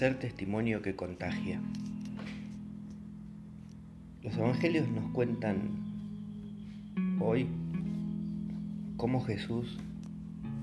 Ser 0.00 0.18
testimonio 0.18 0.80
que 0.80 0.96
contagia. 0.96 1.60
Los 4.22 4.34
evangelios 4.34 4.88
nos 4.88 5.10
cuentan 5.12 5.58
hoy 7.20 7.46
cómo 8.96 9.22
Jesús 9.22 9.78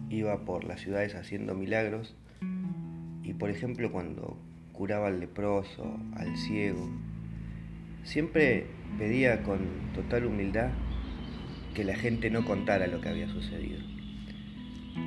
iba 0.09 0.43
por 0.43 0.63
las 0.63 0.81
ciudades 0.81 1.13
haciendo 1.13 1.53
milagros 1.53 2.15
y 3.21 3.35
por 3.35 3.51
ejemplo 3.51 3.91
cuando 3.91 4.39
curaba 4.73 5.05
al 5.05 5.19
leproso, 5.19 5.99
al 6.15 6.35
ciego, 6.35 6.89
siempre 8.05 8.65
pedía 8.97 9.43
con 9.43 9.59
total 9.93 10.25
humildad 10.25 10.71
que 11.75 11.83
la 11.83 11.95
gente 11.95 12.31
no 12.31 12.43
contara 12.43 12.87
lo 12.87 13.01
que 13.01 13.09
había 13.09 13.29
sucedido. 13.29 13.83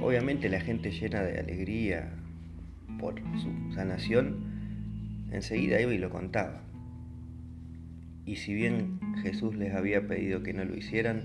Obviamente 0.00 0.48
la 0.48 0.60
gente 0.60 0.92
llena 0.92 1.20
de 1.22 1.40
alegría, 1.40 2.12
por 2.98 3.20
su 3.38 3.74
sanación, 3.74 5.28
enseguida 5.30 5.80
iba 5.80 5.94
y 5.94 5.98
lo 5.98 6.10
contaba. 6.10 6.62
Y 8.24 8.36
si 8.36 8.54
bien 8.54 9.00
Jesús 9.22 9.56
les 9.56 9.74
había 9.74 10.06
pedido 10.06 10.42
que 10.42 10.52
no 10.52 10.64
lo 10.64 10.76
hicieran, 10.76 11.22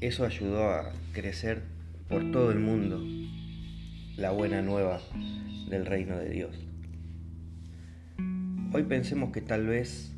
eso 0.00 0.24
ayudó 0.24 0.68
a 0.68 0.92
crecer 1.12 1.62
por 2.08 2.30
todo 2.32 2.50
el 2.50 2.58
mundo 2.58 3.02
la 4.16 4.30
buena 4.30 4.62
nueva 4.62 5.00
del 5.70 5.86
reino 5.86 6.18
de 6.18 6.28
Dios. 6.28 6.66
Hoy 8.74 8.82
pensemos 8.84 9.32
que 9.32 9.40
tal 9.40 9.66
vez 9.66 10.14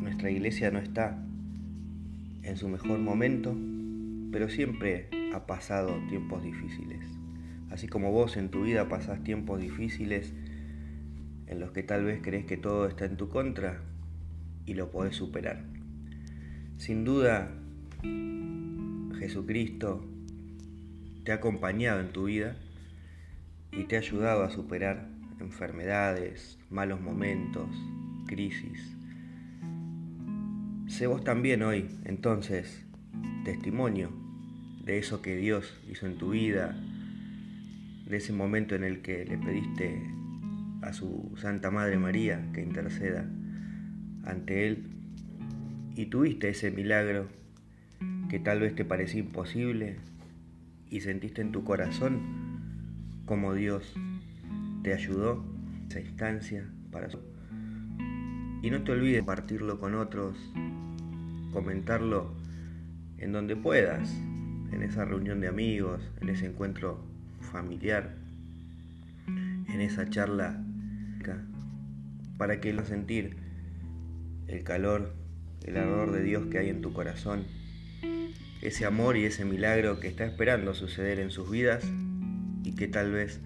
nuestra 0.00 0.30
iglesia 0.30 0.70
no 0.70 0.78
está 0.78 1.24
en 2.42 2.56
su 2.56 2.68
mejor 2.68 2.98
momento, 2.98 3.56
pero 4.32 4.48
siempre 4.48 5.08
ha 5.34 5.46
pasado 5.46 5.96
tiempos 6.08 6.42
difíciles. 6.42 7.19
Así 7.70 7.86
como 7.88 8.10
vos 8.10 8.36
en 8.36 8.50
tu 8.50 8.64
vida 8.64 8.88
pasás 8.88 9.22
tiempos 9.22 9.60
difíciles 9.60 10.34
en 11.46 11.60
los 11.60 11.70
que 11.72 11.82
tal 11.82 12.04
vez 12.04 12.20
crees 12.22 12.44
que 12.44 12.56
todo 12.56 12.86
está 12.86 13.04
en 13.04 13.16
tu 13.16 13.28
contra 13.28 13.80
y 14.66 14.74
lo 14.74 14.90
podés 14.90 15.16
superar. 15.16 15.64
Sin 16.76 17.04
duda, 17.04 17.50
Jesucristo 19.18 20.04
te 21.24 21.32
ha 21.32 21.36
acompañado 21.36 22.00
en 22.00 22.12
tu 22.12 22.24
vida 22.24 22.56
y 23.72 23.84
te 23.84 23.96
ha 23.96 24.00
ayudado 24.00 24.44
a 24.44 24.50
superar 24.50 25.08
enfermedades, 25.40 26.58
malos 26.70 27.00
momentos, 27.00 27.68
crisis. 28.26 28.96
Sé 30.86 31.06
vos 31.06 31.22
también 31.22 31.62
hoy, 31.62 31.88
entonces, 32.04 32.84
testimonio 33.44 34.10
de 34.84 34.98
eso 34.98 35.22
que 35.22 35.36
Dios 35.36 35.78
hizo 35.90 36.06
en 36.06 36.16
tu 36.16 36.30
vida, 36.30 36.76
de 38.10 38.16
ese 38.16 38.32
momento 38.32 38.74
en 38.74 38.82
el 38.82 39.02
que 39.02 39.24
le 39.24 39.38
pediste 39.38 40.02
a 40.82 40.92
su 40.92 41.32
Santa 41.36 41.70
Madre 41.70 41.96
María 41.96 42.50
que 42.52 42.60
interceda 42.60 43.24
ante 44.24 44.66
Él 44.66 44.84
y 45.94 46.06
tuviste 46.06 46.48
ese 46.48 46.72
milagro 46.72 47.28
que 48.28 48.40
tal 48.40 48.60
vez 48.60 48.74
te 48.74 48.84
parecía 48.84 49.20
imposible 49.20 49.96
y 50.88 51.00
sentiste 51.00 51.40
en 51.40 51.52
tu 51.52 51.62
corazón 51.62 52.20
como 53.26 53.54
Dios 53.54 53.94
te 54.82 54.92
ayudó 54.92 55.44
esa 55.88 56.00
instancia 56.00 56.68
para 56.90 57.08
y 58.62 58.70
no 58.70 58.82
te 58.82 58.92
olvides 58.92 59.20
compartirlo 59.20 59.78
con 59.78 59.94
otros, 59.94 60.36
comentarlo 61.52 62.34
en 63.18 63.32
donde 63.32 63.56
puedas, 63.56 64.12
en 64.72 64.82
esa 64.82 65.04
reunión 65.04 65.40
de 65.40 65.48
amigos, 65.48 66.02
en 66.20 66.28
ese 66.28 66.46
encuentro 66.46 67.09
familiar 67.40 68.16
en 69.26 69.80
esa 69.80 70.08
charla 70.08 70.64
para 72.40 72.58
que 72.58 72.72
lo 72.72 72.86
sentir 72.86 73.36
el 74.48 74.64
calor, 74.64 75.14
el 75.66 75.76
ardor 75.76 76.10
de 76.12 76.22
Dios 76.22 76.46
que 76.46 76.58
hay 76.58 76.70
en 76.70 76.80
tu 76.80 76.94
corazón, 76.94 77.44
ese 78.62 78.86
amor 78.86 79.18
y 79.18 79.24
ese 79.24 79.44
milagro 79.44 80.00
que 80.00 80.08
está 80.08 80.24
esperando 80.24 80.72
suceder 80.72 81.20
en 81.20 81.30
sus 81.30 81.50
vidas 81.50 81.84
y 82.64 82.74
que 82.74 82.88
tal 82.88 83.12
vez 83.12 83.40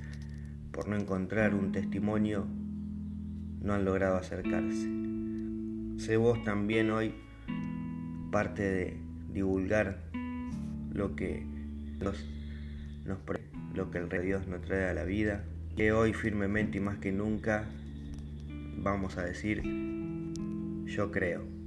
por 0.70 0.86
no 0.86 0.96
encontrar 0.96 1.56
un 1.56 1.72
testimonio 1.72 2.46
no 3.60 3.74
han 3.74 3.84
logrado 3.84 4.16
acercarse. 4.16 4.88
Sé 5.98 6.16
vos 6.16 6.42
también 6.44 6.92
hoy 6.92 7.14
parte 8.30 8.62
de 8.62 8.96
divulgar 9.32 10.04
lo 10.92 11.16
que 11.16 11.44
nos, 11.98 12.24
nos 13.04 13.18
lo 13.74 13.90
que 13.90 13.98
el 13.98 14.08
Rey 14.08 14.24
Dios 14.24 14.46
nos 14.46 14.62
trae 14.62 14.88
a 14.88 14.94
la 14.94 15.04
vida, 15.04 15.44
que 15.76 15.92
hoy 15.92 16.12
firmemente 16.12 16.78
y 16.78 16.80
más 16.80 16.98
que 16.98 17.12
nunca 17.12 17.64
vamos 18.78 19.18
a 19.18 19.24
decir, 19.24 19.62
yo 20.86 21.10
creo. 21.10 21.63